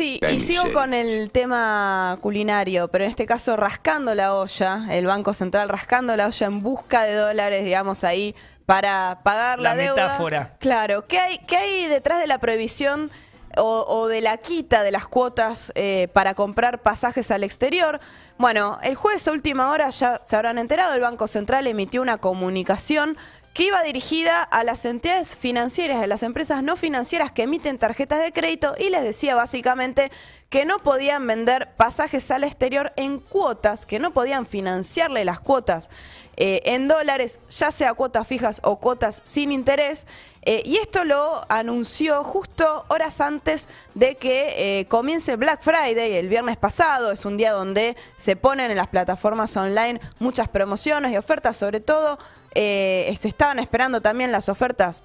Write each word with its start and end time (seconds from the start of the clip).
Sí, 0.00 0.18
y 0.30 0.40
sigo 0.40 0.72
con 0.72 0.94
el 0.94 1.30
tema 1.30 2.16
culinario, 2.22 2.88
pero 2.88 3.04
en 3.04 3.10
este 3.10 3.26
caso 3.26 3.54
rascando 3.54 4.14
la 4.14 4.34
olla, 4.34 4.86
el 4.88 5.04
Banco 5.04 5.34
Central 5.34 5.68
rascando 5.68 6.16
la 6.16 6.26
olla 6.26 6.46
en 6.46 6.62
busca 6.62 7.02
de 7.02 7.12
dólares, 7.12 7.66
digamos, 7.66 8.02
ahí 8.02 8.34
para 8.64 9.20
pagar 9.22 9.58
la, 9.58 9.74
La 9.74 9.82
deuda. 9.82 10.02
metáfora. 10.04 10.56
Claro, 10.58 11.06
¿qué 11.06 11.18
hay, 11.18 11.36
qué 11.40 11.58
hay 11.58 11.86
detrás 11.86 12.18
de 12.18 12.26
la 12.28 12.38
prohibición 12.38 13.10
o, 13.58 13.84
o 13.86 14.08
de 14.08 14.22
la 14.22 14.38
quita 14.38 14.82
de 14.82 14.90
las 14.90 15.06
cuotas 15.06 15.70
eh, 15.74 16.08
para 16.14 16.32
comprar 16.32 16.80
pasajes 16.80 17.30
al 17.30 17.44
exterior? 17.44 18.00
Bueno, 18.38 18.78
el 18.82 18.94
jueves 18.94 19.28
a 19.28 19.32
última 19.32 19.70
hora 19.70 19.90
ya 19.90 20.22
se 20.24 20.34
habrán 20.34 20.56
enterado, 20.56 20.94
el 20.94 21.02
Banco 21.02 21.26
Central 21.26 21.66
emitió 21.66 22.00
una 22.00 22.16
comunicación 22.16 23.18
que 23.52 23.64
iba 23.64 23.82
dirigida 23.82 24.42
a 24.42 24.62
las 24.62 24.84
entidades 24.84 25.36
financieras, 25.36 26.02
a 26.02 26.06
las 26.06 26.22
empresas 26.22 26.62
no 26.62 26.76
financieras 26.76 27.32
que 27.32 27.42
emiten 27.42 27.78
tarjetas 27.78 28.22
de 28.22 28.32
crédito 28.32 28.74
y 28.78 28.90
les 28.90 29.02
decía 29.02 29.34
básicamente 29.34 30.12
que 30.48 30.64
no 30.64 30.78
podían 30.78 31.26
vender 31.26 31.74
pasajes 31.76 32.30
al 32.30 32.44
exterior 32.44 32.92
en 32.96 33.18
cuotas, 33.18 33.86
que 33.86 33.98
no 33.98 34.12
podían 34.12 34.46
financiarle 34.46 35.24
las 35.24 35.40
cuotas 35.40 35.90
eh, 36.36 36.62
en 36.64 36.88
dólares, 36.88 37.38
ya 37.50 37.70
sea 37.70 37.94
cuotas 37.94 38.26
fijas 38.26 38.60
o 38.64 38.76
cuotas 38.76 39.20
sin 39.24 39.52
interés. 39.52 40.06
Eh, 40.42 40.62
y 40.64 40.76
esto 40.78 41.04
lo 41.04 41.44
anunció 41.48 42.24
justo 42.24 42.84
horas 42.88 43.20
antes 43.20 43.68
de 43.94 44.16
que 44.16 44.80
eh, 44.80 44.86
comience 44.86 45.36
Black 45.36 45.62
Friday, 45.62 46.14
el 46.14 46.28
viernes 46.28 46.56
pasado. 46.56 47.12
Es 47.12 47.24
un 47.24 47.36
día 47.36 47.52
donde 47.52 47.96
se 48.16 48.36
ponen 48.36 48.70
en 48.70 48.76
las 48.76 48.88
plataformas 48.88 49.56
online 49.56 50.00
muchas 50.18 50.48
promociones 50.48 51.12
y 51.12 51.16
ofertas, 51.16 51.56
sobre 51.56 51.80
todo 51.80 52.18
eh, 52.54 53.16
se 53.18 53.28
estaban 53.28 53.58
esperando 53.58 54.00
también 54.00 54.32
las 54.32 54.48
ofertas 54.48 55.02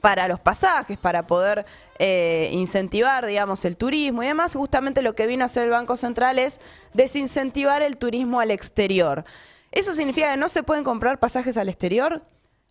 para 0.00 0.26
los 0.26 0.40
pasajes, 0.40 0.98
para 0.98 1.26
poder 1.26 1.64
eh, 1.98 2.50
incentivar, 2.52 3.24
digamos, 3.24 3.64
el 3.64 3.76
turismo 3.76 4.22
y 4.22 4.26
demás. 4.26 4.54
Justamente 4.54 5.00
lo 5.00 5.14
que 5.14 5.26
vino 5.26 5.44
a 5.44 5.46
hacer 5.46 5.64
el 5.64 5.70
Banco 5.70 5.96
Central 5.96 6.38
es 6.38 6.60
desincentivar 6.92 7.82
el 7.82 7.96
turismo 7.96 8.40
al 8.40 8.50
exterior. 8.50 9.24
¿Eso 9.70 9.94
significa 9.94 10.32
que 10.32 10.36
no 10.36 10.48
se 10.48 10.64
pueden 10.64 10.84
comprar 10.84 11.18
pasajes 11.20 11.56
al 11.56 11.68
exterior? 11.68 12.22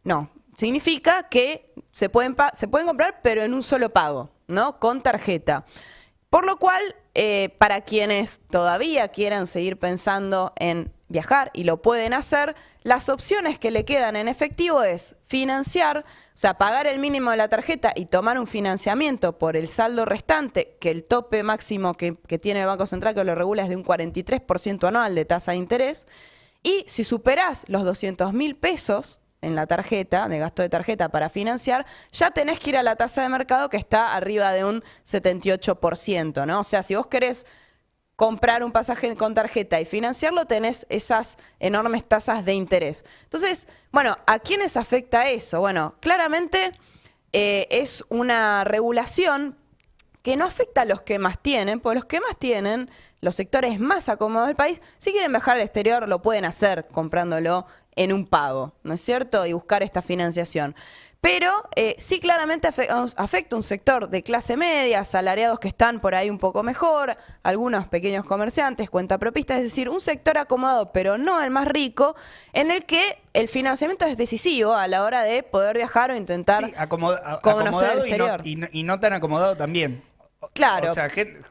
No. 0.04 0.30
Significa 0.56 1.30
que 1.30 1.74
se 1.92 2.10
pueden, 2.10 2.36
se 2.58 2.68
pueden 2.68 2.88
comprar, 2.88 3.22
pero 3.24 3.42
en 3.42 3.54
un 3.54 3.64
solo 3.64 3.90
pago, 3.90 4.30
¿no? 4.48 4.78
Con 4.80 5.02
tarjeta. 5.02 5.66
Por 6.30 6.46
lo 6.46 6.58
cual, 6.58 6.82
eh, 7.14 7.56
para 7.58 7.82
quienes 7.82 8.42
todavía 8.50 9.08
quieran 9.08 9.48
seguir 9.48 9.80
pensando 9.80 10.52
en 10.58 10.92
viajar 11.08 11.52
y 11.54 11.64
lo 11.64 11.82
pueden 11.82 12.14
hacer, 12.14 12.56
las 12.84 13.10
opciones 13.10 13.60
que 13.60 13.70
le 13.70 13.86
quedan 13.86 14.16
en 14.16 14.28
efectivo 14.28 14.82
es 14.82 15.16
financiar, 15.26 16.00
o 16.00 16.04
sea, 16.34 16.56
pagar 16.56 16.88
el 16.88 16.98
mínimo 17.00 17.30
de 17.30 17.38
la 17.38 17.48
tarjeta 17.48 17.94
y 17.96 18.08
tomar 18.08 18.40
un 18.40 18.48
financiamiento 18.48 19.38
por 19.38 19.56
el 19.56 19.68
saldo 19.68 20.06
restante, 20.06 20.78
que 20.80 20.90
el 20.90 21.04
tope 21.04 21.44
máximo 21.44 21.94
que, 21.94 22.14
tiene 22.40 22.62
el 22.62 22.68
Banco 22.68 22.88
Central, 22.88 23.14
que 23.14 23.24
lo 23.24 23.36
regula, 23.36 23.64
es 23.64 23.70
de 23.70 23.76
un 23.76 23.86
43% 23.86 24.88
anual 24.88 25.14
de 25.14 25.26
tasa 25.26 25.52
de 25.52 25.58
interés. 25.58 26.08
Y 26.64 26.84
si 26.88 27.04
superás 27.04 27.66
los 27.68 27.84
200 27.84 28.34
mil 28.34 28.56
pesos 28.56 29.20
en 29.42 29.56
la 29.56 29.68
tarjeta, 29.68 30.28
de 30.28 30.40
gasto 30.40 30.64
de 30.64 30.70
tarjeta 30.70 31.10
para 31.10 31.30
financiar, 31.30 31.86
ya 32.12 32.32
tenés 32.32 32.60
que 32.60 32.72
ir 32.72 32.78
a 32.78 32.84
la 32.84 32.96
tasa 32.96 33.22
de 33.22 33.30
mercado 33.30 33.70
que 33.70 33.78
está 33.78 34.16
arriba 34.16 34.52
de 34.54 34.66
un 34.66 34.84
78%, 35.06 36.48
¿no? 36.48 36.60
O 36.60 36.64
sea, 36.64 36.82
si 36.82 36.96
vos 36.96 37.08
querés 37.08 37.46
comprar 38.22 38.64
un 38.64 38.72
pasaje 38.72 39.16
con 39.16 39.34
tarjeta 39.34 39.82
y 39.82 39.86
financiarlo, 39.86 40.46
tenés 40.46 40.86
esas 40.90 41.40
enormes 41.60 42.08
tasas 42.08 42.46
de 42.46 42.54
interés. 42.54 43.04
Entonces, 43.24 43.68
bueno, 43.92 44.16
¿a 44.28 44.38
quiénes 44.38 44.78
afecta 44.78 45.32
eso? 45.32 45.60
Bueno, 45.60 45.96
claramente 46.00 46.72
eh, 47.34 47.68
es 47.72 48.06
una 48.10 48.64
regulación 48.64 49.58
que 50.22 50.38
no 50.38 50.46
afecta 50.46 50.82
a 50.82 50.86
los 50.86 51.02
que 51.02 51.18
más 51.18 51.40
tienen, 51.42 51.80
porque 51.80 51.96
los 51.96 52.06
que 52.06 52.20
más 52.20 52.38
tienen, 52.38 52.92
los 53.22 53.36
sectores 53.36 53.80
más 53.80 54.08
acomodados 54.08 54.50
del 54.50 54.56
país, 54.56 54.82
si 55.00 55.12
quieren 55.14 55.32
viajar 55.32 55.56
al 55.56 55.62
exterior, 55.62 56.08
lo 56.08 56.22
pueden 56.22 56.46
hacer 56.46 56.90
comprándolo 56.90 57.66
en 57.96 58.14
un 58.14 58.26
pago, 58.26 58.74
¿no 58.84 58.94
es 58.94 59.02
cierto? 59.02 59.46
Y 59.46 59.54
buscar 59.54 59.84
esta 59.84 60.02
financiación. 60.02 60.76
Pero 61.20 61.52
eh, 61.76 61.96
sí 62.00 62.20
claramente 62.20 62.68
afe- 62.68 62.88
afecta 63.16 63.56
un 63.56 63.62
sector 63.62 64.10
de 64.10 64.24
clase 64.24 64.58
media, 64.58 65.02
asalariados 65.02 65.60
que 65.60 65.68
están 65.68 66.00
por 66.00 66.16
ahí 66.16 66.32
un 66.32 66.40
poco 66.40 66.64
mejor, 66.64 67.16
algunos 67.44 67.86
pequeños 67.88 68.26
comerciantes, 68.26 68.90
cuentapropistas, 68.90 69.58
es 69.58 69.64
decir, 69.66 69.88
un 69.88 70.02
sector 70.02 70.40
acomodado, 70.40 70.92
pero 70.92 71.20
no 71.20 71.40
el 71.40 71.52
más 71.52 71.68
rico, 71.68 72.16
en 72.54 72.72
el 72.72 72.86
que 72.86 73.20
el 73.34 73.50
financiamiento 73.50 74.08
es 74.08 74.18
decisivo 74.18 74.74
a 74.74 74.88
la 74.88 75.04
hora 75.04 75.22
de 75.22 75.44
poder 75.44 75.78
viajar 75.78 76.10
o 76.10 76.16
intentar 76.16 76.66
Sí, 76.66 76.74
acomoda- 76.76 77.22
a- 77.24 77.40
conocer 77.42 77.68
acomodado 77.92 78.04
el 78.06 78.10
y 78.10 78.18
no, 78.18 78.38
y 78.44 78.56
no- 78.56 78.68
y 78.72 78.84
no 78.84 79.00
tan 79.00 79.14
acomodado 79.14 79.56
también. 79.56 80.04
Claro. 80.54 80.90
O 80.90 80.94
sea, 80.96 81.08
gen- 81.10 81.44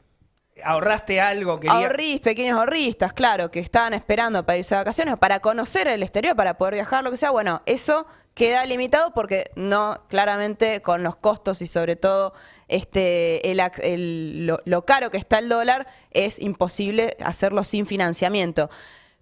ahorraste 0.65 1.21
algo, 1.21 1.61
quería... 1.61 1.77
Ahorristas, 1.77 2.31
pequeños 2.33 2.59
ahorristas, 2.59 3.13
claro, 3.13 3.51
que 3.51 3.61
estaban 3.61 3.95
esperando 3.95 4.45
para 4.45 4.59
irse 4.59 4.75
de 4.75 4.81
vacaciones, 4.81 5.17
para 5.17 5.41
conocer 5.41 5.89
el 5.89 6.03
exterior, 6.03 6.37
para 6.37 6.59
poder 6.59 6.75
viajar, 6.75 7.05
lo 7.05 7.11
que 7.11 7.17
sea. 7.17 7.31
Bueno, 7.31 7.63
eso 7.67 8.07
queda 8.35 8.65
limitado 8.67 9.13
porque 9.13 9.51
no, 9.57 10.05
claramente 10.09 10.83
con 10.83 11.03
los 11.03 11.17
costos 11.17 11.63
y 11.63 11.67
sobre 11.67 11.97
todo 11.97 12.33
este 12.69 13.51
el, 13.51 14.47
lo, 14.47 14.61
lo 14.65 14.85
caro 14.85 15.11
que 15.11 15.19
está 15.19 15.39
el 15.39 15.49
dólar, 15.49 15.87
es 16.11 16.39
imposible 16.39 17.17
hacerlo 17.21 17.65
sin 17.65 17.87
financiamiento. 17.87 18.71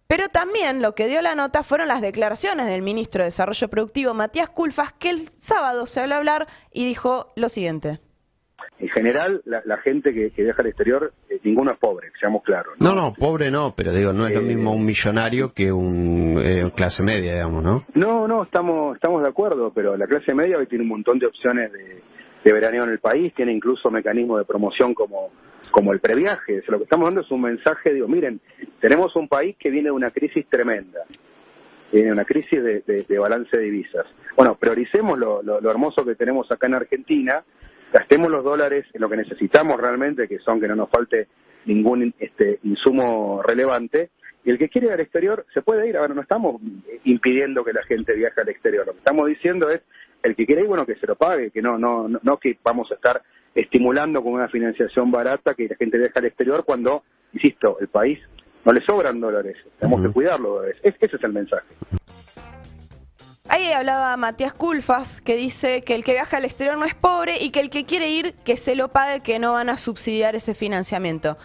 Pero 0.06 0.30
también 0.30 0.80
lo 0.80 0.94
que 0.94 1.06
dio 1.06 1.20
la 1.20 1.34
nota 1.34 1.62
fueron 1.62 1.88
las 1.88 2.00
declaraciones 2.00 2.66
del 2.66 2.80
ministro 2.80 3.22
de 3.22 3.26
Desarrollo 3.26 3.68
Productivo, 3.68 4.14
Matías 4.14 4.48
Culfas, 4.48 4.94
que 4.94 5.10
el 5.10 5.28
sábado 5.28 5.86
se 5.86 6.00
habló 6.00 6.14
hablar 6.14 6.46
y 6.72 6.86
dijo 6.86 7.32
lo 7.36 7.50
siguiente. 7.50 8.00
En 8.80 8.88
general, 8.90 9.42
la, 9.44 9.60
la 9.64 9.78
gente 9.78 10.14
que, 10.14 10.30
que 10.30 10.42
viaja 10.44 10.62
al 10.62 10.68
exterior, 10.68 11.12
eh, 11.28 11.40
ninguno 11.42 11.72
es 11.72 11.78
pobre, 11.78 12.08
seamos 12.20 12.42
claros. 12.44 12.74
No, 12.78 12.92
no, 12.92 13.12
pobre 13.12 13.50
no, 13.50 13.74
pero 13.76 13.92
digo, 13.92 14.12
no 14.12 14.26
es 14.26 14.34
lo 14.34 14.40
Eh, 14.40 14.44
mismo 14.44 14.72
un 14.72 14.84
millonario 14.84 15.52
que 15.52 15.72
un 15.72 16.38
eh, 16.40 16.70
clase 16.76 17.02
media, 17.02 17.32
digamos, 17.34 17.64
¿no? 17.64 17.84
No, 17.94 18.28
no, 18.28 18.44
estamos, 18.44 18.94
estamos 18.94 19.22
de 19.22 19.28
acuerdo, 19.28 19.72
pero 19.74 19.96
la 19.96 20.06
clase 20.06 20.32
media 20.32 20.58
hoy 20.58 20.66
tiene 20.66 20.82
un 20.84 20.90
montón 20.90 21.18
de 21.18 21.26
opciones 21.26 21.72
de, 21.72 22.00
de 22.44 22.52
veraneo 22.52 22.84
en 22.84 22.90
el 22.90 23.00
país, 23.00 23.34
tiene 23.34 23.52
incluso 23.52 23.90
mecanismos 23.90 24.38
de 24.38 24.44
promoción 24.44 24.94
como, 24.94 25.30
como 25.72 25.92
el 25.92 25.98
previaje. 25.98 26.60
O 26.60 26.62
sea, 26.62 26.72
lo 26.72 26.78
que 26.78 26.84
estamos 26.84 27.08
dando 27.08 27.22
es 27.22 27.30
un 27.32 27.40
mensaje, 27.42 27.92
digo, 27.92 28.06
miren, 28.06 28.40
tenemos 28.80 29.16
un 29.16 29.26
país 29.26 29.56
que 29.58 29.70
viene 29.70 29.86
de 29.88 29.92
una 29.96 30.12
crisis 30.12 30.46
tremenda, 30.48 31.00
viene 31.90 32.12
una 32.12 32.24
crisis 32.24 32.62
de, 32.62 32.80
de- 32.86 33.02
de 33.08 33.18
balance 33.18 33.56
de 33.56 33.64
divisas. 33.64 34.06
Bueno, 34.36 34.54
prioricemos 34.54 35.18
lo, 35.18 35.42
lo- 35.42 35.60
lo 35.60 35.68
hermoso 35.70 36.04
que 36.04 36.14
tenemos 36.14 36.46
acá 36.52 36.68
en 36.68 36.74
Argentina, 36.76 37.42
gastemos 37.92 38.28
los 38.28 38.44
dólares 38.44 38.86
en 38.92 39.00
lo 39.00 39.08
que 39.08 39.16
necesitamos 39.16 39.80
realmente, 39.80 40.28
que 40.28 40.38
son 40.40 40.60
que 40.60 40.68
no 40.68 40.76
nos 40.76 40.90
falte 40.90 41.28
ningún 41.64 42.14
este, 42.18 42.58
insumo 42.62 43.42
relevante, 43.42 44.10
y 44.44 44.50
el 44.50 44.58
que 44.58 44.68
quiere 44.68 44.86
ir 44.88 44.92
al 44.94 45.00
exterior 45.00 45.44
se 45.52 45.62
puede 45.62 45.88
ir. 45.88 45.96
Ahora, 45.96 46.14
no 46.14 46.22
estamos 46.22 46.60
impidiendo 47.04 47.64
que 47.64 47.72
la 47.72 47.82
gente 47.84 48.14
viaje 48.14 48.40
al 48.40 48.48
exterior. 48.48 48.86
Lo 48.86 48.92
que 48.92 48.98
estamos 48.98 49.26
diciendo 49.26 49.68
es, 49.70 49.82
el 50.22 50.34
que 50.34 50.46
quiere 50.46 50.62
ir, 50.62 50.68
bueno, 50.68 50.86
que 50.86 50.96
se 50.96 51.06
lo 51.06 51.16
pague, 51.16 51.50
que 51.50 51.60
no, 51.62 51.76
no, 51.78 52.08
no, 52.08 52.18
no 52.22 52.36
que 52.38 52.56
vamos 52.62 52.90
a 52.90 52.94
estar 52.94 53.22
estimulando 53.54 54.22
con 54.22 54.32
una 54.34 54.48
financiación 54.48 55.10
barata 55.10 55.54
que 55.54 55.68
la 55.68 55.76
gente 55.76 55.98
viaje 55.98 56.12
al 56.18 56.24
exterior 56.26 56.64
cuando, 56.64 57.02
insisto, 57.32 57.78
el 57.80 57.88
país 57.88 58.18
no 58.64 58.72
le 58.72 58.80
sobran 58.84 59.20
dólares. 59.20 59.56
Tenemos 59.78 60.02
que 60.06 60.12
cuidar 60.12 60.38
los 60.40 60.56
dólares. 60.56 60.76
Es- 60.82 60.94
ese 61.00 61.16
es 61.16 61.24
el 61.24 61.32
mensaje. 61.32 61.66
Ahí 63.58 63.72
hablaba 63.72 64.16
Matías 64.16 64.54
Culfas, 64.54 65.20
que 65.20 65.34
dice 65.34 65.82
que 65.82 65.96
el 65.96 66.04
que 66.04 66.12
viaja 66.12 66.36
al 66.36 66.44
exterior 66.44 66.78
no 66.78 66.84
es 66.84 66.94
pobre 66.94 67.42
y 67.42 67.50
que 67.50 67.58
el 67.58 67.70
que 67.70 67.84
quiere 67.84 68.08
ir, 68.08 68.34
que 68.44 68.56
se 68.56 68.76
lo 68.76 68.86
pague, 68.92 69.18
que 69.18 69.40
no 69.40 69.54
van 69.54 69.68
a 69.68 69.78
subsidiar 69.78 70.36
ese 70.36 70.54
financiamiento. 70.54 71.36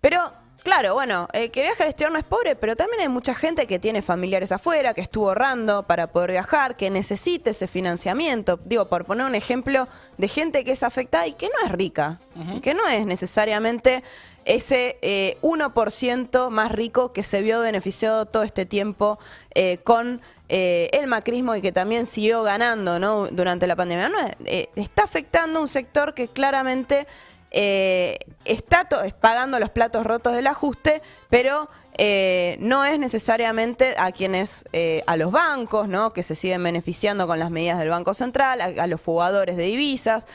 Pero, 0.00 0.32
claro, 0.62 0.94
bueno, 0.94 1.28
el 1.32 1.50
que 1.50 1.62
viaja 1.62 1.82
al 1.82 1.90
exterior 1.90 2.12
no 2.12 2.18
es 2.18 2.24
pobre, 2.24 2.56
pero 2.56 2.76
también 2.76 3.02
hay 3.02 3.08
mucha 3.08 3.34
gente 3.34 3.66
que 3.66 3.78
tiene 3.78 4.02
familiares 4.02 4.52
afuera, 4.52 4.94
que 4.94 5.00
estuvo 5.00 5.28
ahorrando 5.28 5.84
para 5.84 6.08
poder 6.08 6.30
viajar, 6.32 6.76
que 6.76 6.90
necesita 6.90 7.50
ese 7.50 7.66
financiamiento. 7.68 8.58
Digo, 8.64 8.86
por 8.88 9.04
poner 9.04 9.26
un 9.26 9.34
ejemplo 9.34 9.88
de 10.18 10.28
gente 10.28 10.64
que 10.64 10.72
es 10.72 10.82
afectada 10.82 11.26
y 11.26 11.32
que 11.32 11.48
no 11.48 11.66
es 11.66 11.72
rica, 11.72 12.18
que 12.62 12.74
no 12.74 12.86
es 12.88 13.06
necesariamente 13.06 14.02
ese 14.44 14.98
eh, 15.02 15.36
1% 15.42 16.50
más 16.50 16.72
rico 16.72 17.12
que 17.12 17.22
se 17.22 17.42
vio 17.42 17.60
beneficiado 17.60 18.26
todo 18.26 18.42
este 18.42 18.64
tiempo 18.64 19.18
eh, 19.54 19.78
con 19.84 20.20
eh, 20.52 20.90
el 20.94 21.06
macrismo 21.06 21.54
y 21.54 21.62
que 21.62 21.70
también 21.70 22.06
siguió 22.06 22.42
ganando 22.42 22.98
¿no? 22.98 23.28
durante 23.28 23.68
la 23.68 23.76
pandemia. 23.76 24.08
No, 24.08 24.18
eh, 24.46 24.68
está 24.74 25.04
afectando 25.04 25.60
un 25.60 25.68
sector 25.68 26.12
que 26.12 26.26
claramente 26.26 27.06
eh, 27.50 28.18
está 28.44 28.88
pagando 29.20 29.58
los 29.58 29.70
platos 29.70 30.06
rotos 30.06 30.34
del 30.34 30.46
ajuste, 30.46 31.02
pero 31.28 31.68
eh, 31.98 32.56
no 32.60 32.84
es 32.84 32.98
necesariamente 32.98 33.94
a 33.98 34.12
quienes, 34.12 34.64
eh, 34.72 35.02
a 35.06 35.16
los 35.16 35.32
bancos, 35.32 35.88
¿no? 35.88 36.12
que 36.12 36.22
se 36.22 36.34
siguen 36.34 36.62
beneficiando 36.62 37.26
con 37.26 37.38
las 37.38 37.50
medidas 37.50 37.78
del 37.78 37.88
Banco 37.88 38.14
Central, 38.14 38.60
a, 38.60 38.86
los 38.86 39.00
fugadores 39.00 39.56
de 39.56 39.64
divisas. 39.64 40.26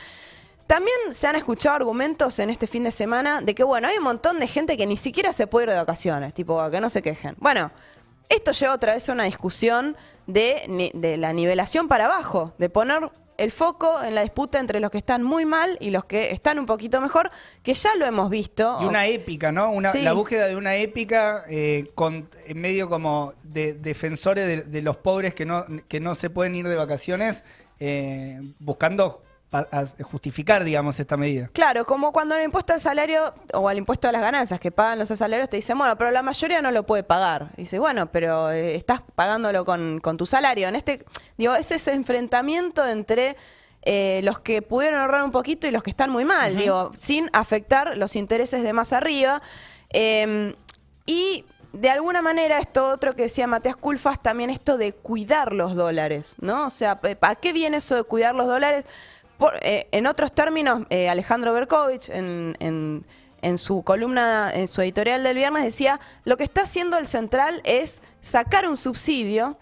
También 0.68 0.96
se 1.12 1.28
han 1.28 1.36
escuchado 1.36 1.76
argumentos 1.76 2.40
en 2.40 2.50
este 2.50 2.68
fin 2.68 2.84
de 2.84 2.92
semana 2.92 3.42
de 3.42 3.56
que, 3.56 3.64
bueno, 3.64 3.88
hay 3.88 3.98
un 3.98 4.04
montón 4.04 4.40
de 4.40 4.48
gente 4.48 4.78
que 4.78 4.86
ni 4.86 4.98
siquiera 4.98 5.32
se 5.32 5.48
puede 5.48 5.66
ir 5.66 5.70
de 5.72 5.78
vacaciones, 5.78 6.34
tipo, 6.34 6.70
que 6.70 6.82
no 6.82 6.90
se 6.90 7.02
quejen. 7.02 7.36
Bueno, 7.38 7.72
esto 8.30 8.52
lleva 8.52 8.74
otra 8.74 8.94
vez 8.96 9.08
a 9.08 9.14
una 9.14 9.24
discusión 9.24 9.96
de 10.28 11.16
la 11.20 11.34
nivelación 11.34 11.88
para 11.88 12.06
abajo, 12.06 12.54
de 12.58 12.70
poner 12.70 13.12
el 13.38 13.52
foco 13.52 14.02
en 14.04 14.16
la 14.16 14.22
disputa 14.22 14.60
entre 14.60 14.80
los 14.80 14.92
que 14.92 14.98
están 14.98 15.24
muy 15.24 15.46
mal 15.46 15.78
y 15.80 15.90
los 15.90 16.06
que 16.06 16.32
están 16.32 16.60
un 16.60 16.66
poquito 16.66 17.02
mejor, 17.02 17.32
que 17.64 17.74
ya 17.74 17.90
lo 17.98 18.06
hemos 18.06 18.30
visto. 18.30 18.78
Y 18.82 18.86
una 18.86 19.08
épica, 19.08 19.52
¿no? 19.52 19.72
Una, 19.72 19.92
Sí. 19.92 20.02
La 20.02 20.14
búsqueda 20.14 20.48
de 20.48 20.56
una 20.56 20.76
épica 20.76 21.46
eh, 21.48 21.90
con 21.96 22.30
en 22.46 22.60
medio 22.60 22.90
como 22.90 23.34
de 23.44 23.74
defensores 23.74 24.48
de, 24.48 24.64
de 24.64 24.82
los 24.82 24.98
pobres 24.98 25.34
que 25.34 25.46
no, 25.46 25.66
que 25.88 26.00
no 26.00 26.16
se 26.16 26.30
pueden 26.30 26.56
ir 26.56 26.68
de 26.68 26.76
vacaciones, 26.76 27.44
eh, 27.80 28.42
buscando 28.60 29.22
a- 29.60 29.86
justificar, 30.04 30.64
digamos, 30.64 31.00
esta 31.00 31.18
medida. 31.18 31.50
Claro, 31.54 31.86
como 31.86 32.12
cuando 32.12 32.36
el 32.36 32.44
impuesto 32.44 32.74
al 32.74 32.80
salario 32.80 33.34
o 33.54 33.68
al 33.70 33.78
impuesto 33.78 34.08
a 34.08 34.12
las 34.12 34.22
ganancias 34.22 34.60
que 34.60 34.72
pagan 34.72 35.00
los 35.00 35.10
asalarios 35.12 35.50
te 35.50 35.58
dicen, 35.58 35.78
bueno, 35.78 35.98
pero 35.98 36.12
la 36.12 36.22
mayoría 36.24 36.62
no 36.62 36.72
lo 36.72 36.86
puede 36.86 37.04
pagar. 37.04 37.52
Y 37.58 37.62
dice, 37.62 37.80
bueno, 37.80 38.12
pero 38.12 38.52
eh, 38.52 38.76
estás 38.76 39.02
pagándolo 39.16 39.66
con, 39.66 40.00
con 40.02 40.18
tu 40.18 40.26
salario. 40.26 40.68
En 40.68 40.76
este, 40.76 41.06
digo, 41.38 41.56
es 41.56 41.72
ese 41.72 41.94
enfrentamiento 41.94 42.86
entre 42.88 43.36
eh, 43.84 44.22
los 44.24 44.40
que 44.40 44.62
pudieron 44.62 45.00
ahorrar 45.00 45.24
un 45.24 45.32
poquito 45.32 45.68
y 45.68 45.72
los 45.72 45.84
que 45.84 45.92
están 45.92 46.10
muy 46.10 46.26
mal, 46.26 46.58
digo, 46.58 46.92
sin 47.00 47.30
afectar 47.34 47.98
los 47.98 48.16
intereses 48.16 48.64
de 48.64 48.74
más 48.74 48.94
arriba. 48.94 49.42
Eh, 49.94 50.56
y 51.06 51.46
de 51.72 51.90
alguna 51.90 52.22
manera, 52.22 52.58
esto 52.60 52.88
otro 52.90 53.14
que 53.14 53.24
decía 53.24 53.48
Matías 53.48 53.76
Culfas, 53.76 54.22
también 54.24 54.50
esto 54.50 54.78
de 54.78 54.94
cuidar 54.94 55.52
los 55.54 55.76
dólares, 55.76 56.36
¿no? 56.40 56.68
O 56.68 56.70
sea, 56.70 57.00
¿a 57.22 57.36
qué 57.36 57.52
viene 57.54 57.78
eso 57.78 57.96
de 57.96 58.04
cuidar 58.04 58.34
los 58.34 58.48
dólares? 58.48 58.86
Eh, 59.62 59.88
en 59.92 60.08
otros 60.08 60.32
términos, 60.32 60.82
eh, 60.90 61.10
Alejandro 61.10 61.54
Berkovich, 61.54 62.10
en 62.10 63.04
su 63.58 63.84
columna, 63.84 64.52
en 64.54 64.68
su 64.68 64.82
editorial 64.82 65.24
del 65.24 65.36
viernes, 65.36 65.64
decía, 65.64 66.00
lo 66.24 66.38
que 66.38 66.44
está 66.44 66.62
haciendo 66.64 66.98
el 66.98 67.06
central 67.06 67.62
es 67.64 68.02
sacar 68.22 68.68
un 68.68 68.78
subsidio, 68.78 69.58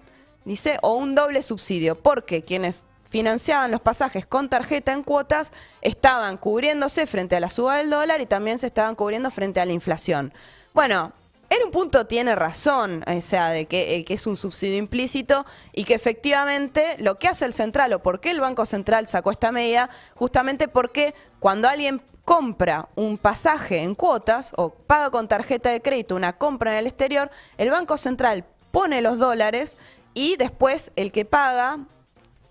dice, 0.45 0.77
o 0.81 0.95
un 0.95 1.15
doble 1.15 1.41
subsidio, 1.41 1.95
porque 1.95 2.43
quienes 2.43 2.85
financiaban 3.09 3.69
los 3.69 3.81
pasajes 3.81 4.25
con 4.25 4.49
tarjeta 4.49 4.91
en 4.91 5.03
cuotas 5.03 5.51
estaban 5.81 6.37
cubriéndose 6.37 7.05
frente 7.05 7.35
a 7.35 7.39
la 7.39 7.49
suba 7.49 7.77
del 7.77 7.89
dólar 7.89 8.21
y 8.21 8.25
también 8.25 8.57
se 8.57 8.67
estaban 8.67 8.95
cubriendo 8.95 9.29
frente 9.29 9.59
a 9.59 9.65
la 9.65 9.73
inflación. 9.73 10.33
Bueno, 10.73 11.13
en 11.55 11.65
un 11.65 11.71
punto 11.71 12.05
tiene 12.07 12.35
razón, 12.35 13.03
o 13.05 13.21
sea, 13.21 13.50
de 13.50 13.65
que, 13.65 13.95
eh, 13.95 14.05
que 14.05 14.13
es 14.13 14.27
un 14.27 14.38
subsidio 14.38 14.77
implícito 14.77 15.45
y 15.71 15.83
que 15.83 15.94
efectivamente 15.94 16.95
lo 17.00 17.19
que 17.19 17.27
hace 17.27 17.45
el 17.45 17.53
central 17.53 17.94
o 17.94 18.00
por 18.00 18.19
qué 18.19 18.31
el 18.31 18.39
Banco 18.39 18.65
Central 18.65 19.07
sacó 19.07 19.31
esta 19.31 19.51
medida, 19.51 19.89
justamente 20.15 20.67
porque 20.67 21.13
cuando 21.39 21.67
alguien 21.67 22.01
compra 22.25 22.88
un 22.95 23.17
pasaje 23.17 23.79
en 23.79 23.95
cuotas 23.95 24.53
o 24.55 24.69
paga 24.69 25.09
con 25.09 25.27
tarjeta 25.27 25.69
de 25.69 25.81
crédito 25.81 26.15
una 26.15 26.38
compra 26.38 26.73
en 26.73 26.79
el 26.79 26.88
exterior, 26.88 27.29
el 27.57 27.69
Banco 27.69 27.97
Central 27.97 28.45
pone 28.71 29.01
los 29.01 29.19
dólares 29.19 29.77
y 30.13 30.38
después 30.38 30.91
el 30.95 31.11
que 31.11 31.25
paga 31.25 31.79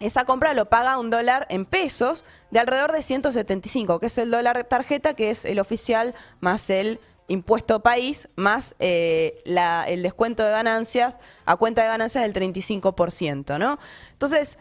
esa 0.00 0.24
compra 0.24 0.52
lo 0.52 0.68
paga 0.68 0.98
un 0.98 1.10
dólar 1.10 1.46
en 1.48 1.64
pesos 1.64 2.24
de 2.50 2.58
alrededor 2.58 2.90
de 2.90 3.02
175, 3.02 4.00
que 4.00 4.06
es 4.06 4.18
el 4.18 4.32
dólar 4.32 4.64
tarjeta, 4.64 5.14
que 5.14 5.30
es 5.30 5.44
el 5.44 5.60
oficial, 5.60 6.14
más 6.40 6.70
el 6.70 6.98
impuesto 7.28 7.80
país, 7.80 8.28
más 8.36 8.74
eh, 8.78 9.42
el 9.86 10.02
descuento 10.02 10.42
de 10.44 10.50
ganancias 10.50 11.16
a 11.46 11.56
cuenta 11.56 11.82
de 11.82 11.88
ganancias 11.88 12.24
del 12.24 12.34
35%, 12.34 13.58
¿no? 13.58 13.78
Entonces, 14.12 14.58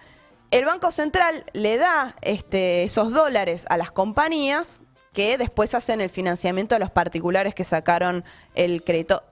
el 0.51 0.65
Banco 0.65 0.91
Central 0.91 1.45
le 1.53 1.77
da 1.77 2.15
este, 2.21 2.83
esos 2.83 3.11
dólares 3.11 3.65
a 3.69 3.77
las 3.77 3.91
compañías 3.91 4.83
que 5.13 5.37
después 5.37 5.73
hacen 5.75 6.01
el 6.01 6.09
financiamiento 6.09 6.75
a 6.75 6.79
los 6.79 6.91
particulares 6.91 7.53
que 7.55 7.63
sacaron 7.63 8.23
el 8.55 8.83
crédito 8.83 9.23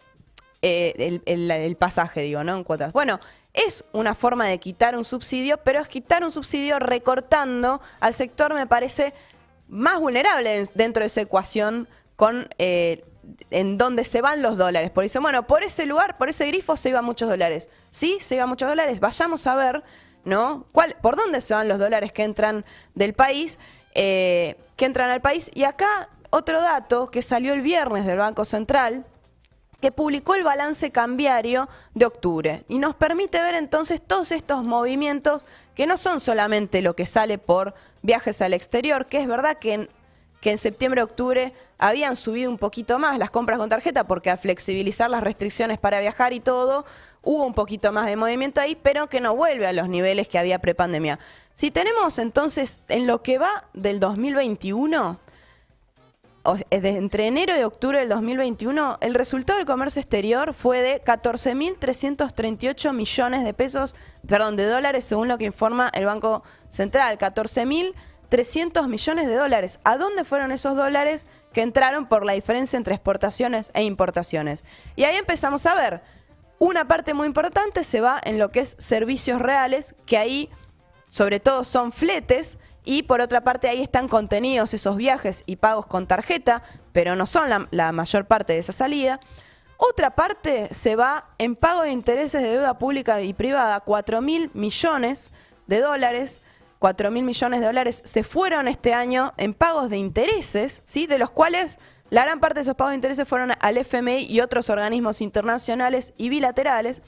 eh, 0.62 1.22
el, 1.26 1.76
pasaje, 1.78 2.22
digo, 2.22 2.44
¿no? 2.44 2.58
En 2.58 2.64
cuotas. 2.66 2.92
Bueno, 2.92 3.20
es 3.54 3.86
una 3.94 4.14
forma 4.14 4.46
de 4.48 4.60
quitar 4.60 4.98
un 4.98 5.06
subsidio, 5.06 5.58
pero 5.64 5.80
es 5.80 5.88
quitar 5.88 6.24
un 6.24 6.32
subsidio 6.32 6.80
recortando 6.80 7.82
al 8.02 8.14
sector, 8.14 8.54
me 8.54 8.68
parece, 8.68 9.14
más 9.70 10.00
vulnerable 10.00 10.60
en- 10.60 10.70
dentro 10.74 11.02
de 11.02 11.08
esa 11.08 11.22
ecuación 11.22 11.88
con 12.18 12.50
eh, 12.58 13.06
en 13.52 13.78
donde 13.78 14.04
se 14.06 14.22
van 14.22 14.42
los 14.42 14.58
dólares. 14.58 14.92
Porque 14.92 15.06
dicen, 15.06 15.22
bueno, 15.22 15.48
por 15.48 15.64
ese 15.64 15.86
lugar, 15.86 16.18
por 16.18 16.30
ese 16.30 16.46
grifo 16.48 16.78
se 16.78 16.90
iban 16.90 17.06
muchos 17.06 17.30
dólares. 17.30 17.70
Sí, 17.92 18.18
se 18.22 18.36
iban 18.36 18.50
muchos 18.50 18.70
dólares. 18.70 19.00
Vayamos 19.00 19.48
a 19.48 19.56
ver, 19.56 19.84
¿no? 20.24 20.66
¿Cuál, 20.72 20.96
¿Por 21.02 21.16
dónde 21.16 21.42
se 21.42 21.54
van 21.54 21.68
los 21.68 21.80
dólares 21.80 22.12
que 22.12 22.24
entran 22.24 22.66
del 22.96 23.14
país? 23.14 23.58
eh, 23.94 24.56
que 24.76 24.86
entran 24.86 25.10
al 25.10 25.22
país. 25.22 25.50
Y 25.54 25.64
acá 25.64 26.10
otro 26.30 26.62
dato 26.62 27.10
que 27.10 27.22
salió 27.22 27.54
el 27.54 27.62
viernes 27.62 28.06
del 28.06 28.18
Banco 28.18 28.46
Central, 28.46 29.06
que 29.82 29.92
publicó 29.92 30.36
el 30.36 30.44
balance 30.44 30.92
cambiario 30.92 31.70
de 31.94 32.06
octubre 32.06 32.64
y 32.68 32.80
nos 32.80 32.96
permite 32.96 33.42
ver 33.42 33.56
entonces 33.56 34.02
todos 34.02 34.32
estos 34.34 34.64
movimientos 34.64 35.46
que 35.74 35.88
no 35.88 35.98
son 35.98 36.20
solamente 36.20 36.82
lo 36.82 36.96
que 36.96 37.06
sale 37.06 37.38
por 37.38 37.74
viajes 38.02 38.42
al 38.42 38.54
exterior, 38.54 39.06
que 39.06 39.22
es 39.22 39.28
verdad 39.28 39.58
que 39.58 39.74
en, 39.74 39.90
que 40.42 40.52
en 40.52 40.58
septiembre-octubre 40.58 41.54
habían 41.78 42.16
subido 42.16 42.50
un 42.50 42.58
poquito 42.58 42.98
más 43.00 43.18
las 43.18 43.30
compras 43.32 43.58
con 43.60 43.70
tarjeta 43.70 44.06
porque 44.06 44.30
al 44.30 44.38
flexibilizar 44.38 45.10
las 45.10 45.24
restricciones 45.24 45.78
para 45.78 46.00
viajar 46.00 46.34
y 46.34 46.40
todo, 46.40 46.86
hubo 47.22 47.46
un 47.46 47.54
poquito 47.54 47.92
más 47.92 48.06
de 48.06 48.16
movimiento 48.16 48.62
ahí, 48.62 48.76
pero 48.76 49.08
que 49.08 49.20
no 49.22 49.36
vuelve 49.36 49.68
a 49.68 49.74
los 49.74 49.90
niveles 49.90 50.28
que 50.30 50.40
había 50.40 50.60
prepandemia. 50.60 51.20
Si 51.54 51.72
tenemos 51.72 52.20
entonces 52.20 52.80
en 52.88 53.06
lo 53.08 53.22
que 53.22 53.38
va 53.38 53.66
del 53.74 54.00
2021, 54.00 55.20
o- 56.44 56.56
eh, 56.70 56.80
de- 56.80 56.96
entre 56.96 57.28
enero 57.28 57.54
y 57.60 57.64
octubre 57.64 58.00
del 58.00 58.08
2021, 58.08 58.98
el 59.02 59.14
resultado 59.14 59.58
del 59.58 59.66
comercio 59.68 60.00
exterior 60.00 60.54
fue 60.54 60.82
de 60.82 61.02
14.338 61.04 62.94
millones 62.94 63.44
de 63.44 63.54
pesos, 63.54 63.96
perdón, 64.26 64.56
de 64.56 64.66
dólares, 64.66 65.04
según 65.04 65.28
lo 65.28 65.38
que 65.38 65.46
informa 65.46 65.90
el 65.94 66.06
Banco 66.06 66.44
Central. 66.70 67.18
14.300 68.30 68.88
millones 68.88 69.28
de 69.28 69.36
dólares. 69.36 69.80
¿A 69.84 69.98
dónde 69.98 70.24
fueron 70.24 70.52
esos 70.52 70.76
dólares 70.76 71.26
que 71.54 71.62
entraron 71.62 72.08
por 72.08 72.26
la 72.26 72.34
diferencia 72.34 72.78
entre 72.78 72.96
exportaciones 72.96 73.72
e 73.74 73.84
importaciones? 73.84 74.64
Y 74.96 75.04
ahí 75.04 75.18
empezamos 75.18 75.66
a 75.66 75.76
ver. 75.76 76.02
Una 76.60 76.88
parte 76.88 77.14
muy 77.14 77.28
importante 77.28 77.84
se 77.84 78.02
va 78.02 78.20
en 78.24 78.38
lo 78.38 78.52
que 78.52 78.60
es 78.60 78.76
servicios 78.80 79.42
reales, 79.42 79.96
que 80.06 80.18
ahí 80.18 80.50
sobre 81.08 81.40
todo 81.40 81.64
son 81.64 81.92
fletes 81.92 82.60
y 82.84 83.04
por 83.04 83.22
otra 83.22 83.42
parte 83.42 83.70
ahí 83.70 83.82
están 83.82 84.08
contenidos 84.08 84.74
esos 84.74 84.98
viajes 84.98 85.44
y 85.46 85.56
pagos 85.56 85.86
con 85.86 86.06
tarjeta, 86.06 86.62
pero 86.92 87.16
no 87.16 87.28
son 87.28 87.50
la, 87.50 87.68
la 87.72 87.92
mayor 87.92 88.26
parte 88.26 88.54
de 88.54 88.60
esa 88.60 88.74
salida. 88.74 89.20
Otra 89.78 90.12
parte 90.12 90.74
se 90.74 90.98
va 90.98 91.30
en 91.38 91.56
pago 91.56 91.84
de 91.84 91.92
intereses 91.92 92.42
de 92.42 92.50
deuda 92.50 92.78
pública 92.78 93.22
y 93.22 93.34
privada, 93.34 93.80
4 93.80 94.22
mil 94.22 94.52
millones 94.54 95.32
de 95.68 95.80
dólares. 95.80 96.42
4 96.80 97.12
mil 97.12 97.24
millones 97.24 97.60
de 97.60 97.66
dólares 97.66 98.02
se 98.06 98.24
fueron 98.24 98.68
este 98.68 98.94
año 98.94 99.34
en 99.38 99.54
pagos 99.54 99.90
de 99.90 99.98
intereses, 99.98 100.82
¿sí? 100.86 101.08
de 101.08 101.20
los 101.20 101.30
cuales 101.30 101.78
la 102.10 102.24
gran 102.24 102.40
parte 102.40 102.56
de 102.56 102.62
esos 102.62 102.76
pagos 102.76 102.92
de 102.92 102.96
intereses 102.96 103.28
fueron 103.28 103.52
al 103.60 103.78
FMI 103.78 104.26
y 104.26 104.40
otros 104.40 104.70
organismos 104.70 105.22
internacionales 105.22 106.14
y 106.18 106.30
bilaterales. 106.30 107.02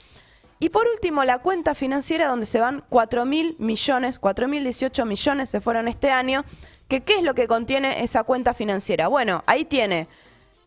Y 0.60 0.70
por 0.70 0.88
último, 0.88 1.24
la 1.24 1.40
cuenta 1.40 1.74
financiera 1.74 2.28
donde 2.28 2.46
se 2.46 2.60
van 2.60 2.84
4 2.90 3.26
mil 3.26 3.56
millones, 3.58 4.20
4 4.20 4.48
mil 4.48 4.64
18 4.64 5.06
millones 5.06 5.50
se 5.50 5.62
fueron 5.62 5.88
este 5.88 6.12
año. 6.12 6.46
¿Qué 6.88 7.04
es 7.08 7.24
lo 7.24 7.34
que 7.34 7.48
contiene 7.48 8.04
esa 8.04 8.24
cuenta 8.24 8.54
financiera? 8.54 9.08
Bueno, 9.08 9.44
ahí 9.48 9.66
tiene 9.66 10.08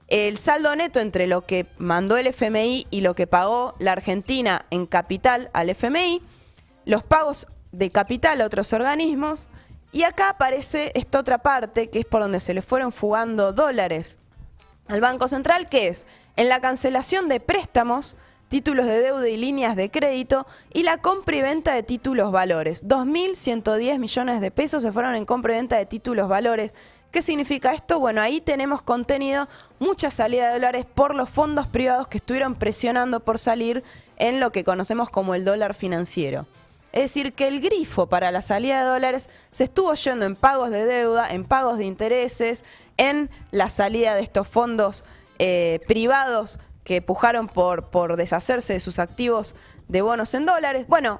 el 0.08 0.36
saldo 0.38 0.74
neto 0.74 0.98
entre 0.98 1.26
lo 1.26 1.46
que 1.46 1.66
mandó 1.78 2.16
el 2.16 2.26
FMI 2.26 2.86
y 2.90 3.02
lo 3.02 3.14
que 3.14 3.26
pagó 3.26 3.74
la 3.78 3.92
Argentina 3.92 4.66
en 4.70 4.86
capital 4.86 5.50
al 5.52 5.70
FMI, 5.70 6.22
los 6.86 7.04
pagos 7.04 7.46
de 7.76 7.90
capital 7.90 8.40
a 8.40 8.46
otros 8.46 8.72
organismos, 8.72 9.48
y 9.92 10.02
acá 10.02 10.30
aparece 10.30 10.90
esta 10.94 11.20
otra 11.20 11.38
parte, 11.38 11.88
que 11.88 12.00
es 12.00 12.04
por 12.04 12.22
donde 12.22 12.40
se 12.40 12.54
le 12.54 12.62
fueron 12.62 12.92
fugando 12.92 13.52
dólares 13.52 14.18
al 14.88 15.00
Banco 15.00 15.28
Central, 15.28 15.68
que 15.68 15.88
es 15.88 16.06
en 16.36 16.48
la 16.48 16.60
cancelación 16.60 17.28
de 17.28 17.40
préstamos, 17.40 18.16
títulos 18.48 18.86
de 18.86 19.00
deuda 19.00 19.28
y 19.28 19.36
líneas 19.36 19.76
de 19.76 19.90
crédito 19.90 20.46
y 20.72 20.82
la 20.82 20.98
compra 20.98 21.36
y 21.36 21.42
venta 21.42 21.74
de 21.74 21.82
títulos 21.82 22.32
valores. 22.32 22.84
2.110 22.84 23.98
millones 23.98 24.40
de 24.40 24.50
pesos 24.50 24.82
se 24.82 24.92
fueron 24.92 25.14
en 25.14 25.24
compra 25.24 25.52
y 25.52 25.56
venta 25.56 25.76
de 25.76 25.86
títulos 25.86 26.28
valores. 26.28 26.74
¿Qué 27.10 27.22
significa 27.22 27.72
esto? 27.72 28.00
Bueno, 28.00 28.20
ahí 28.20 28.40
tenemos 28.40 28.82
contenido 28.82 29.48
mucha 29.78 30.10
salida 30.10 30.48
de 30.48 30.54
dólares 30.54 30.86
por 30.92 31.14
los 31.14 31.30
fondos 31.30 31.68
privados 31.68 32.08
que 32.08 32.18
estuvieron 32.18 32.56
presionando 32.56 33.20
por 33.20 33.38
salir 33.38 33.84
en 34.16 34.40
lo 34.40 34.50
que 34.50 34.64
conocemos 34.64 35.10
como 35.10 35.34
el 35.34 35.44
dólar 35.44 35.74
financiero. 35.74 36.46
Es 36.94 37.02
decir, 37.02 37.32
que 37.32 37.48
el 37.48 37.60
grifo 37.60 38.06
para 38.06 38.30
la 38.30 38.40
salida 38.40 38.78
de 38.78 38.88
dólares 38.88 39.28
se 39.50 39.64
estuvo 39.64 39.92
yendo 39.94 40.26
en 40.26 40.36
pagos 40.36 40.70
de 40.70 40.84
deuda, 40.84 41.28
en 41.28 41.44
pagos 41.44 41.76
de 41.76 41.86
intereses, 41.86 42.64
en 42.96 43.30
la 43.50 43.68
salida 43.68 44.14
de 44.14 44.22
estos 44.22 44.46
fondos 44.46 45.02
eh, 45.40 45.80
privados 45.88 46.60
que 46.84 47.02
pujaron 47.02 47.48
por, 47.48 47.90
por 47.90 48.16
deshacerse 48.16 48.74
de 48.74 48.78
sus 48.78 49.00
activos 49.00 49.56
de 49.88 50.02
bonos 50.02 50.34
en 50.34 50.46
dólares. 50.46 50.86
Bueno, 50.86 51.18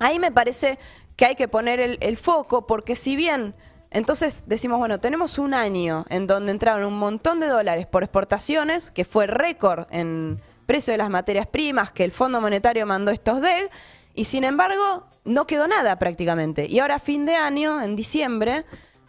ahí 0.00 0.18
me 0.18 0.32
parece 0.32 0.80
que 1.14 1.26
hay 1.26 1.36
que 1.36 1.46
poner 1.46 1.78
el, 1.78 2.16
foco 2.16 2.66
porque 2.66 2.96
si 2.96 3.14
bien 3.14 3.54
entonces 3.92 4.42
decimos, 4.46 4.78
bueno, 4.78 4.98
tenemos 4.98 5.38
un 5.38 5.54
año 5.54 6.06
en 6.08 6.26
donde 6.26 6.50
entraron 6.50 6.84
un 6.92 6.98
montón 6.98 7.38
de 7.38 7.46
dólares 7.46 7.86
por 7.86 8.02
exportaciones, 8.02 8.90
que 8.90 9.04
fue 9.04 9.28
récord 9.28 9.86
en 9.92 10.40
precio 10.66 10.92
de 10.92 10.98
las 10.98 11.08
materias 11.08 11.46
primas, 11.46 11.92
que 11.92 12.02
el 12.02 12.10
Fondo 12.10 12.40
Monetario 12.40 12.84
mandó 12.84 13.12
estos 13.12 13.40
DEG, 13.40 13.70
Y 14.18 14.24
sin 14.24 14.42
embargo, 14.42 15.06
no 15.22 15.46
quedó 15.46 15.68
nada 15.68 15.96
prácticamente. 15.96 16.66
Y 16.66 16.80
ahora 16.80 16.98
fin 16.98 17.24
de 17.24 17.36
año, 17.36 17.80
en 17.80 17.94
diciembre, 17.94 18.64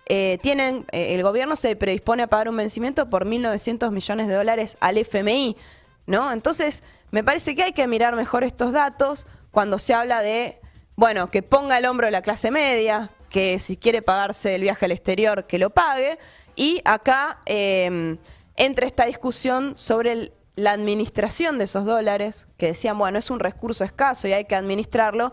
eh, 0.05 0.37
tienen, 0.43 0.85
eh, 0.91 1.15
el 1.15 1.23
gobierno 1.23 1.55
se 1.55 1.75
predispone 1.75 2.21
a 2.21 2.27
pagar 2.27 2.47
un 2.47 2.57
vencimiento 2.57 3.09
por 3.09 3.25
1.900 3.25 3.89
millones 3.89 4.27
de 4.27 4.35
dólares 4.35 4.77
al 4.79 4.99
FMI, 4.99 5.57
¿no? 6.05 6.31
Entonces, 6.31 6.83
me 7.09 7.23
parece 7.23 7.55
que 7.55 7.63
hay 7.63 7.71
que 7.71 7.87
mirar 7.87 8.15
mejor 8.15 8.43
estos 8.43 8.71
datos 8.71 9.25
cuando 9.49 9.79
se 9.79 9.95
habla 9.95 10.21
de, 10.21 10.59
bueno, 10.95 11.31
que 11.31 11.41
ponga 11.41 11.79
el 11.79 11.85
hombro 11.85 12.05
de 12.05 12.11
la 12.11 12.21
clase 12.21 12.51
media, 12.51 13.09
que 13.31 13.57
si 13.57 13.77
quiere 13.77 14.03
pagarse 14.03 14.53
el 14.53 14.61
viaje 14.61 14.85
al 14.85 14.91
exterior, 14.91 15.47
que 15.47 15.57
lo 15.57 15.71
pague. 15.71 16.19
Y 16.55 16.83
acá 16.85 17.39
eh, 17.47 18.15
entra 18.57 18.85
esta 18.85 19.07
discusión 19.07 19.75
sobre 19.75 20.11
el, 20.11 20.33
la 20.55 20.71
administración 20.71 21.57
de 21.57 21.65
esos 21.65 21.85
dólares, 21.85 22.47
que 22.57 22.67
decían, 22.67 22.97
bueno, 22.97 23.19
es 23.19 23.29
un 23.29 23.39
recurso 23.39 23.83
escaso 23.83 24.27
y 24.27 24.33
hay 24.33 24.45
que 24.45 24.55
administrarlo, 24.55 25.31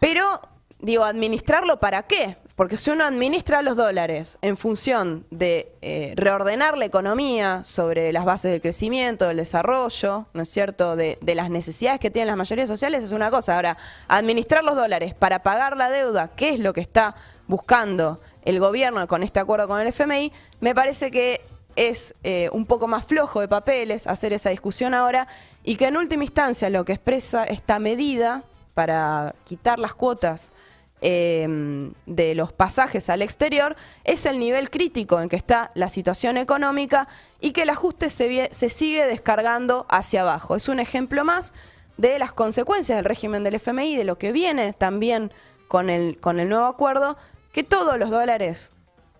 pero 0.00 0.40
digo, 0.80 1.04
¿administrarlo 1.04 1.78
para 1.78 2.02
qué? 2.04 2.36
Porque 2.58 2.76
si 2.76 2.90
uno 2.90 3.04
administra 3.04 3.62
los 3.62 3.76
dólares 3.76 4.38
en 4.42 4.56
función 4.56 5.26
de 5.30 5.72
eh, 5.80 6.12
reordenar 6.16 6.76
la 6.76 6.86
economía 6.86 7.62
sobre 7.62 8.12
las 8.12 8.24
bases 8.24 8.50
del 8.50 8.60
crecimiento, 8.60 9.28
del 9.28 9.36
desarrollo, 9.36 10.26
¿no 10.34 10.42
es 10.42 10.48
cierto?, 10.48 10.96
de, 10.96 11.18
de, 11.20 11.34
las 11.36 11.50
necesidades 11.50 12.00
que 12.00 12.10
tienen 12.10 12.26
las 12.26 12.36
mayorías 12.36 12.68
sociales, 12.68 13.04
es 13.04 13.12
una 13.12 13.30
cosa. 13.30 13.54
Ahora, 13.54 13.76
administrar 14.08 14.64
los 14.64 14.74
dólares 14.74 15.14
para 15.14 15.44
pagar 15.44 15.76
la 15.76 15.88
deuda, 15.88 16.32
¿qué 16.34 16.48
es 16.48 16.58
lo 16.58 16.72
que 16.72 16.80
está 16.80 17.14
buscando 17.46 18.20
el 18.44 18.58
gobierno 18.58 19.06
con 19.06 19.22
este 19.22 19.38
acuerdo 19.38 19.68
con 19.68 19.80
el 19.80 19.86
FMI? 19.86 20.32
Me 20.58 20.74
parece 20.74 21.12
que 21.12 21.40
es 21.78 22.14
eh, 22.24 22.50
un 22.52 22.66
poco 22.66 22.88
más 22.88 23.06
flojo 23.06 23.40
de 23.40 23.46
papeles 23.46 24.08
hacer 24.08 24.32
esa 24.32 24.50
discusión 24.50 24.94
ahora 24.94 25.28
y 25.62 25.76
que 25.76 25.86
en 25.86 25.96
última 25.96 26.24
instancia 26.24 26.68
lo 26.70 26.84
que 26.84 26.92
expresa 26.92 27.44
esta 27.44 27.78
medida 27.78 28.42
para 28.74 29.34
quitar 29.44 29.78
las 29.78 29.94
cuotas 29.94 30.52
eh, 31.00 31.92
de 32.06 32.34
los 32.34 32.52
pasajes 32.52 33.08
al 33.08 33.22
exterior 33.22 33.76
es 34.02 34.26
el 34.26 34.40
nivel 34.40 34.70
crítico 34.70 35.20
en 35.20 35.28
que 35.28 35.36
está 35.36 35.70
la 35.74 35.88
situación 35.88 36.36
económica 36.36 37.06
y 37.40 37.52
que 37.52 37.62
el 37.62 37.70
ajuste 37.70 38.10
se, 38.10 38.48
se 38.50 38.70
sigue 38.70 39.06
descargando 39.06 39.86
hacia 39.88 40.22
abajo. 40.22 40.56
Es 40.56 40.68
un 40.68 40.80
ejemplo 40.80 41.24
más 41.24 41.52
de 41.96 42.18
las 42.18 42.32
consecuencias 42.32 42.96
del 42.98 43.04
régimen 43.04 43.44
del 43.44 43.54
FMI, 43.54 43.96
de 43.96 44.04
lo 44.04 44.18
que 44.18 44.32
viene 44.32 44.72
también 44.72 45.32
con 45.68 45.90
el, 45.90 46.18
con 46.18 46.40
el 46.40 46.48
nuevo 46.48 46.66
acuerdo, 46.66 47.16
que 47.52 47.62
todos 47.62 47.98
los 47.98 48.10
dólares 48.10 48.72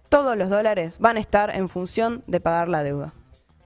todos 0.08 0.36
los 0.36 0.50
dólares 0.50 0.98
van 0.98 1.16
a 1.16 1.20
estar 1.20 1.54
en 1.54 1.68
función 1.68 2.22
de 2.26 2.40
pagar 2.40 2.68
la 2.68 2.82
deuda. 2.82 3.12